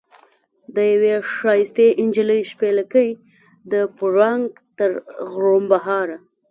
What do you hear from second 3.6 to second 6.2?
د پړانګ تر غړمبهاره.